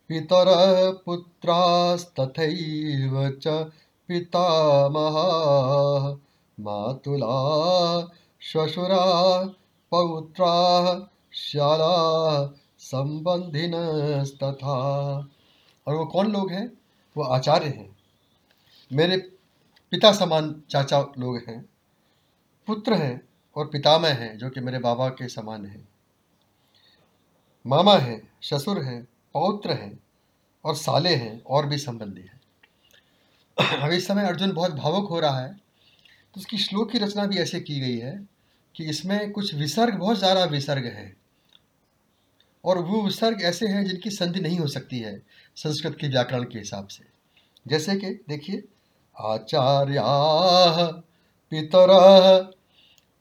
पितर 0.08 0.46
पुत्रास्तथैव 1.06 3.38
च 3.42 3.70
पितामहा 4.08 5.24
मातुला 6.60 8.16
श्वशुरा 8.40 9.44
पौत्रा 9.90 11.10
श्याला 11.32 12.54
संबंधिनस्तथा। 12.78 14.78
और 15.86 15.94
वो 15.94 16.06
कौन 16.06 16.32
लोग 16.32 16.50
हैं? 16.50 16.72
वो 17.16 17.24
आचार्य 17.24 17.66
हैं। 17.66 17.89
मेरे 18.90 19.16
पिता 19.92 20.12
समान 20.12 20.54
चाचा 20.70 21.00
लोग 21.18 21.36
हैं, 21.48 21.60
पुत्र 22.68 22.94
हैं 22.94 23.20
और 23.56 23.66
पितामह 23.66 24.12
हैं, 24.14 24.36
जो 24.38 24.48
कि 24.50 24.60
मेरे 24.60 24.78
बाबा 24.78 25.08
के 25.08 25.28
समान 25.28 25.66
हैं। 25.66 25.86
मामा 27.64 27.96
हैं, 27.98 28.20
ससुर 28.42 28.82
हैं, 28.82 29.02
पौत्र 29.34 29.72
हैं 29.72 29.98
और 30.64 30.74
साले 30.76 31.14
हैं, 31.14 31.42
और 31.42 31.66
भी 31.66 31.78
संबंधी 31.78 32.20
हैं। 32.20 32.40
अब 33.80 33.92
इस 33.92 34.06
समय 34.06 34.26
अर्जुन 34.26 34.52
बहुत 34.52 34.72
भावुक 34.72 35.08
हो 35.10 35.20
रहा 35.20 35.40
है 35.40 35.52
तो 36.34 36.40
उसकी 36.40 36.58
श्लोक 36.58 36.90
की 36.92 36.98
रचना 36.98 37.24
भी 37.26 37.38
ऐसे 37.38 37.60
की 37.60 37.78
गई 37.80 37.96
है 37.98 38.14
कि 38.74 38.84
इसमें 38.84 39.30
कुछ 39.32 39.54
विसर्ग, 39.54 39.94
बहुत 39.94 40.18
ज़्यादा 40.18 40.44
विसर्ग 40.46 40.84
है। 40.86 41.12
और 42.64 42.78
वो 42.78 43.02
विसर्ग 43.02 43.42
ऐसे 43.42 43.66
हैं 43.66 43.84
जिनकी 43.84 44.10
संधि 44.10 44.40
नहीं 44.40 44.58
हो 44.58 44.66
सकती 44.68 44.98
है 44.98 45.16
संस्कृत 45.56 45.96
के 46.00 46.08
व्याकरण 46.08 46.44
के 46.44 46.58
हिसाब 46.58 46.86
से। 46.88 47.04
जैसे 47.66 47.96
कि, 47.96 48.10
देखिए 48.28 48.62
आचार्या 49.20 51.02
पितर 51.50 51.88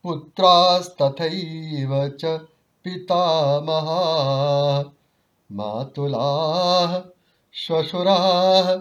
पुत्रास्तथैव 0.03 2.09
च 2.09 2.47
पितामहा 2.83 4.93
मातुलाः, 5.51 7.01
श्वशुराः, 7.53 8.75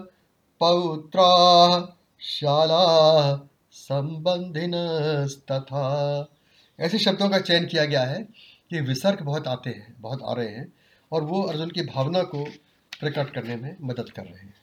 पौत्राः, 0.59 1.87
शालाः, 2.19 3.39
संबंधिनस्तथा। 3.71 6.27
ऐसे 6.79 6.99
शब्दों 6.99 7.29
का 7.29 7.39
चयन 7.39 7.65
किया 7.65 7.85
गया 7.85 8.03
है 8.03 8.27
कि 8.69 8.81
विसर्ग 8.81 9.21
बहुत 9.21 9.47
आते 9.47 9.69
हैं, 9.69 9.95
बहुत 9.99 10.19
आ 10.25 10.33
रहे 10.33 10.47
हैं 10.47 10.73
और 11.11 11.23
वो 11.23 11.43
अर्जुन 11.43 11.69
की 11.69 11.81
भावना 11.81 12.23
को 12.23 12.47
प्रकट 12.99 13.33
करने 13.33 13.55
में 13.55 13.77
मदद 13.81 14.09
कर 14.09 14.21
रहे 14.21 14.33
हैं। 14.33 14.58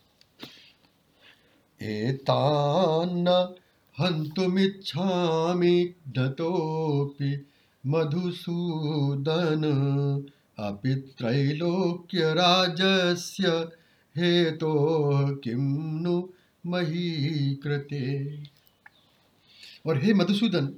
एतान्न 1.81 3.55
हन्तुमिच्छामि 4.01 5.95
दतोऽपि 6.09 7.47
मधुसूदन। 7.87 9.63
अपि 10.59 10.95
त्रैलोक्यराजस्य 10.95 13.69
हेतो 14.17 15.37
किं 15.37 15.59
नु 16.03 16.29
मही 16.67 17.55
कृते 17.55 18.39
और 19.87 20.03
हे 20.03 20.15
मधुसूदन, 20.15 20.75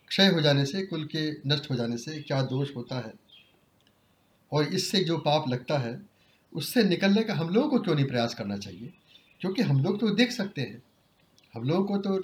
क्षय 0.07 0.27
हो 0.27 0.41
जाने 0.41 0.65
से, 0.65 0.85
कुल 0.85 1.05
के 1.05 1.31
नष्ट 1.31 1.71
हो 1.71 1.75
जाने 1.75 1.97
से 1.97 2.21
क्या 2.21 2.41
दोष 2.41 2.75
होता 2.75 2.95
है? 2.95 3.13
और 4.51 4.63
इससे 4.63 5.03
जो 5.03 5.17
पाप 5.17 5.49
लगता 5.49 5.77
है, 5.77 6.01
उससे 6.53 6.83
निकलने 6.83 7.23
का 7.23 7.33
हम 7.33 7.49
लोगों 7.49 7.69
को 7.69 7.79
क्यों 7.79 7.95
नहीं 7.95 8.05
प्रयास 8.05 8.33
करना 8.33 8.57
चाहिए? 8.57 8.93
क्योंकि 9.41 9.61
हम 9.61 9.83
लोग 9.83 9.99
तो 9.99 10.09
देख 10.09 10.31
सकते 10.31 10.61
हैं। 10.61 10.83
हम 11.53 11.63
लोगों 11.63 11.85
को 11.85 11.97
तो 11.97 12.23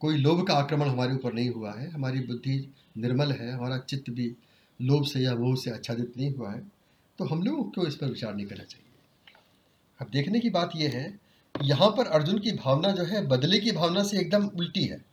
कोई 0.00 0.16
लोभ 0.16 0.46
का 0.46 0.54
आक्रमण 0.54 0.88
हमारे 0.88 1.14
ऊपर 1.14 1.32
नहीं 1.32 1.50
हुआ 1.50 1.72
है। 1.72 1.90
हमारी 1.90 2.20
बुद्धि 2.20 2.72
निर्मल 2.96 3.32
है, 3.32 3.52
हमारा 3.52 3.78
चित्त 3.78 4.10
भी 4.10 4.36
लोभ 4.82 5.04
से 5.04 5.20
या 5.20 5.34
मोह 5.34 5.56
से 5.56 5.70
आच्छादित 5.70 6.12
नहीं 6.16 6.34
हुआ 6.34 6.52
है 6.52 6.60
तो 7.18 7.24
हम 7.24 7.42
लोगों 7.42 7.64
को 7.64 7.86
इस 7.86 7.94
पर 7.94 8.06
विचार 8.06 8.34
नहीं 8.34 8.46
करना 8.46 8.64
चाहिए। 8.64 8.90
अब 10.00 10.10
देखने 10.10 10.40
की 10.40 10.50
बात 10.50 10.70
यह 10.76 10.90
है, 10.90 11.20
यहाँ 11.62 11.90
पर 11.90 12.06
अर्जुन 12.06 12.38
की 12.38 12.52
भावना 12.52 12.90
जो 12.90 13.04
है, 13.04 13.26
बदले 13.26 13.58
की 13.58 13.72
भावना 13.72 14.02
से 14.02 14.20
एकदम 14.20 14.46
उल्टी 14.46 14.84
है। 14.84 15.04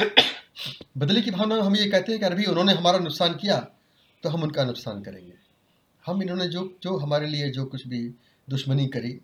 बदले 0.98 1.22
की 1.22 1.30
भावना 1.30 1.62
हम 1.62 1.76
ये 1.76 1.90
कहते 1.90 2.12
हैं 2.12 2.20
कि 2.20 2.26
अभी 2.26 2.44
उन्होंने 2.44 2.72
हमारा 2.72 2.98
नुकसान 2.98 3.34
किया 3.34 3.58
तो 4.22 4.28
हम 4.28 4.42
उनका 4.42 4.64
नुकसान 4.64 5.02
करेंगे। 5.02 5.32
हम 6.06 6.22
इन्होंने 6.22 6.48
जो 6.48 6.78
जो 6.82 6.96
हमारे 6.96 7.26
लिए 7.26 7.50
जो 7.50 7.64
कुछ 7.64 7.86
भी 7.88 8.14
दुश्मनी 8.50 8.86
करी, 8.86 9.20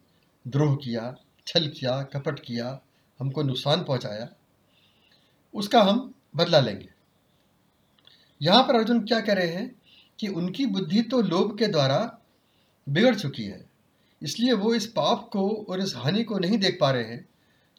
द्रोह 0.48 0.76
किया, 0.76 1.14
छल 1.46 1.68
किया, 1.68 2.02
कपट 2.02 2.40
किया, 2.40 2.80
हमको 3.20 3.42
नुकसान 3.42 3.84
पहुँचाया, 3.84 4.28
उसका 5.54 5.82
हम 5.82 6.14
बदला 6.36 6.60
लेंगे। 6.60 6.91
यहाँ 8.42 8.62
पर 8.62 8.74
अर्जुन 8.74 9.00
क्या 9.02 9.20
कह 9.20 9.32
रहे 9.34 9.48
हैं 9.48 9.70
कि 10.18 10.28
उनकी 10.30 10.66
बुद्धि 10.68 11.02
तो 11.02 11.20
लोभ 11.22 11.56
के 11.58 11.66
द्वारा 11.66 11.98
बिगड़ 12.86 13.14
चुकी 13.14 13.44
है, 13.44 13.64
इसलिए 14.22 14.52
वो 14.54 14.74
इस 14.74 14.86
पाप 14.88 15.28
को 15.32 15.48
और 15.68 15.80
इस 15.80 15.94
हानि 15.96 16.22
को 16.24 16.38
नहीं 16.38 16.58
देख 16.58 16.78
पा 16.80 16.90
रहे 16.90 17.04
हैं, 17.04 17.24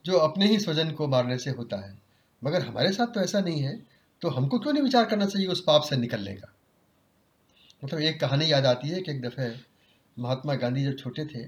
जो 0.05 0.17
अपने 0.19 0.47
ही 0.47 0.59
स्वजन 0.59 0.91
को 0.91 1.07
मारने 1.07 1.37
से 1.37 1.49
होता 1.51 1.77
है। 1.77 1.97
मगर 2.41 2.61
हमारे 2.61 2.91
साथ 2.91 3.07
तो 3.07 3.21
ऐसा 3.21 3.39
नहीं 3.41 3.61
है 3.61 3.75
तो 4.21 4.29
हमको 4.29 4.59
क्यों 4.59 4.73
नहीं 4.73 4.83
विचार 4.83 5.05
करना 5.05 5.25
चाहिए 5.25 5.47
उस 5.47 5.63
पाप 5.63 5.83
से 5.83 5.97
निकलने 5.97 6.33
का? 6.33 6.53
मतलब 7.83 7.99
एक 8.01 8.19
कहानी 8.19 8.51
याद 8.51 8.65
आती 8.65 8.89
है 8.89 9.01
कि 9.01 9.11
एक 9.11 9.21
दफ़े 9.21 9.53
महात्मा 10.17 10.55
गांधी 10.55 10.83
जब 10.83 10.97
छोटे 10.97 11.25
थे 11.25 11.43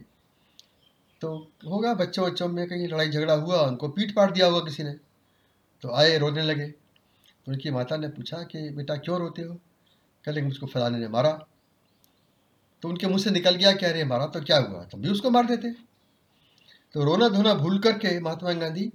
तो 1.22 1.36
होगा 1.66 1.94
बच्चों 1.96 2.26
बच्चों 2.26 2.48
में 2.48 2.68
कहीं 2.68 2.88
लड़ाई 2.88 3.10
झगड़ा 3.10 3.34
हुआ, 3.34 3.62
उनको 3.62 3.88
पीट 3.90 4.16
पाट 4.16 4.34
दिया 4.34 4.48
हुआ 4.48 4.60
किसी 4.60 4.84
ने 4.84 4.92
तो 5.84 5.94
आए, 5.94 6.18
रोने 6.18 6.42
लगे। 6.44 6.74
उनकी 7.48 7.72
माता 7.72 7.98
ने 7.98 8.08
पूछा 8.08 8.38
कि, 8.44 8.70
बेटा, 8.70 8.96
क्यों 8.96 9.20
रोते 9.20 9.42
हो? 9.42 9.56
कह 10.26 10.32
लेंगे 10.32 10.48
मुझको 10.48 10.66
फलाने 10.66 10.98
ने 10.98 11.08
मारा। 11.08 11.46
तो 12.82 12.90
उनके 12.90 13.08
मुँह 13.08 13.20
से 13.20 13.30
निकल 13.30 13.56
गया 13.56 13.74
क्या 13.74 13.90
अरे 13.90 14.04
मारा 14.04 14.26
तो 14.26 14.42
क्या 14.42 14.58
हुआ? 14.58 14.84
तुम 14.84 15.02
भी 15.02 15.10
उसको 15.10 15.30
मार 15.30 15.46
देते। 15.46 15.72
तो 16.94 17.04
रोना 17.04 17.30
धोना 17.30 17.54
भूल 17.54 17.80
करके 17.80 18.20
महात्मा 18.20 18.54
गांधी 18.54 18.92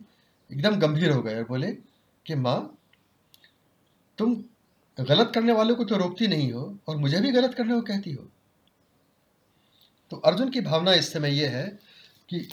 एकदम 0.52 0.76
गंभीर 0.76 1.10
हो 1.10 1.22
गए 1.22 1.36
और 1.36 1.44
बोले 1.44 1.72
कि, 2.26 2.34
माँ, 2.34 2.78
तुम 4.18 4.44
गलत 5.00 5.32
करने 5.34 5.52
वालों 5.52 5.76
को 5.76 5.84
तो 5.84 5.96
रोकती 5.96 6.26
नहीं 6.26 6.52
हो 6.52 6.78
और 6.88 6.96
मुझे 6.96 7.20
भी 7.20 7.30
गलत 7.30 7.54
करने 7.54 7.74
को 7.74 7.80
कहती 7.80 8.12
हो। 8.12 8.28
तो 10.10 10.16
अर्जुन 10.16 10.50
की 10.50 10.60
भावना 10.60 10.94
इस 10.94 11.12
समय 11.12 11.40
यह 11.40 11.50
है 11.50 11.66
कि 12.28 12.48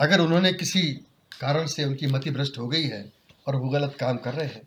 अगर 0.00 0.20
उन्होंने 0.20 0.52
किसी 0.52 0.92
कारण 1.40 1.66
से 1.66 1.84
उनकी 1.84 2.06
मति 2.06 2.30
भ्रष्ट 2.30 2.58
हो 2.58 2.68
गई 2.68 2.82
है 2.82 3.12
और 3.46 3.56
वो 3.56 3.68
गलत 3.68 3.96
काम 4.00 4.16
कर 4.16 4.34
रहे 4.34 4.46
हैं 4.46 4.62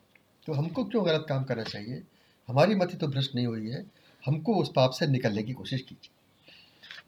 तो 0.45 0.53
हमको 0.53 0.83
क्यों 0.83 1.05
गलत 1.05 1.25
काम 1.29 1.43
करना 1.43 1.63
चाहिए? 1.63 2.01
हमारी 2.47 2.75
मति 2.75 2.97
तो 2.97 3.07
भ्रष्ट 3.07 3.35
नहीं 3.35 3.47
हुई 3.47 3.69
है। 3.69 3.85
हमको 4.25 4.55
उस 4.55 4.71
पाप 4.75 4.91
से 4.91 5.07
निकलने 5.07 5.43
की 5.43 5.53
कोशिश 5.53 5.81
कीजिए। 5.81 6.11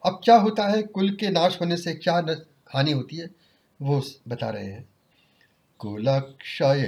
अब 0.05 0.21
क्या 0.23 0.35
होता 0.35 0.67
है? 0.67 0.81
कुल 0.83 1.09
के 1.09 1.29
नाश 1.29 1.57
होने 1.61 1.77
से 1.77 1.93
क्या 1.93 2.15
हानि 2.69 2.91
होती 2.91 3.15
है, 3.15 3.29
वो 3.81 4.01
बता 4.27 4.49
रहे 4.49 4.65
हैं। 4.65 4.89
कुलक्षय 5.79 6.83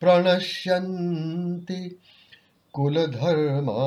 प्रणश्यन्ति 0.00 1.98
कुलधर्मा 2.72 3.80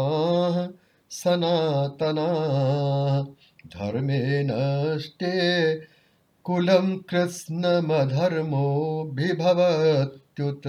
सनातना 1.09 2.27
धर्मे 3.67 4.43
नष्टे 4.43 5.75
कुलम 6.43 6.97
कृष्णमधर्मो 6.97 8.65
विभवत्युत। 9.13 10.63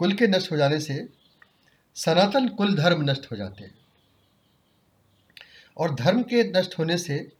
कुल 0.00 0.12
के 0.12 0.26
नष्ट 0.26 0.52
हो 0.52 0.56
जाने 0.56 0.80
से 0.80 1.08
सनातन 1.94 2.48
कुल 2.48 2.74
धर्म 2.74 3.10
नष्ट 3.10 3.32
हो 3.32 3.36
जाते 3.36 3.64
हैं। 3.64 3.74
और 5.76 5.94
धर्म 5.94 6.22
के 6.22 6.44
नष्ट 6.44 6.78
होने 6.78 6.98
से 6.98 7.32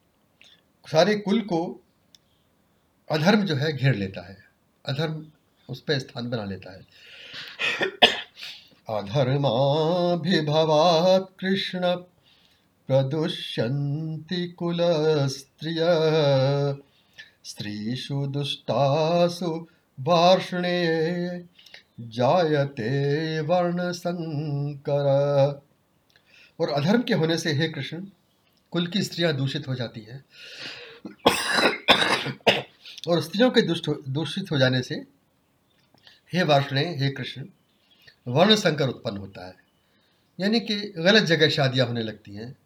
सारे 0.87 1.15
कुल 1.15 1.41
को 1.41 1.81
अधर्म 3.11 3.43
जो 3.43 3.57
है 3.57 3.77
घेर 3.77 3.95
लेता 3.95 4.29
है। 4.29 4.45
अधर्म 4.87 5.27
उस 5.69 5.81
पर 5.81 5.99
स्थान 5.99 6.31
बना 6.31 6.45
लेता 6.45 6.73
है। 6.73 6.81
अधर्माभिभवात् 8.89 11.41
कृष्ण 11.41 11.97
प्रदुष्यन्ति 12.87 14.49
कुल 14.49 14.79
स्त्रिय 15.29 15.79
स्त्रीषु 17.45 18.27
दुष्टासु 18.27 19.69
वार्षणे 20.01 20.91
जायते 22.09 23.41
वर्ण 23.41 23.93
संकर 23.93 25.05
और 26.61 26.69
अधर्म 26.69 27.03
के 27.03 27.15
होने 27.15 27.39
से 27.39 27.53
हे 27.53 27.69
कृष्ण, 27.69 28.07
कुल 28.73 28.87
की 28.87 29.03
स्त्रियाँ 29.03 29.33
दूषित 29.33 29.69
हो 29.69 29.75
जाती 29.75 30.01
हैं। 30.01 30.25
और 33.09 33.23
स्त्रियों 33.23 33.51
के 33.51 33.63
दुष्ट 33.63 33.91
दूषित 34.09 34.51
हो 34.51 34.59
जाने 34.59 34.83
से 34.83 34.95
हे 36.33 36.43
वार्षणे 36.43 36.85
हे 36.99 37.11
कृष्ण 37.11 37.45
वर्ण 38.29 38.55
संकर 38.55 38.89
उत्पन्न 38.89 39.17
होता 39.17 39.47
है। 39.47 39.55
यानी 40.41 40.61
कि 40.61 40.77
गलत 40.99 41.23
जगह 41.23 41.49
शादियाँ 41.49 41.87
होने 41.87 42.03
लगती 42.03 42.35
हैं 42.35 42.57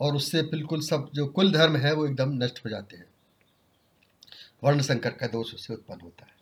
और 0.00 0.16
उससे 0.16 0.42
बिल्कुल 0.42 0.80
सब 0.80 1.10
जो 1.14 1.26
कुल 1.26 1.52
धर्म 1.52 1.76
है 1.76 1.92
वो 1.92 2.06
एकदम 2.06 2.32
नष्ट 2.44 2.64
हो 2.64 2.70
जाते 2.70 2.96
हैं। 2.96 3.06
वर्ण 4.64 4.80
संकर 4.80 5.10
का 5.10 5.26
दोष 5.26 5.54
उससे 5.54 5.74
उत्पन्न 5.74 6.00
होता 6.00 6.26
है। 6.26 6.35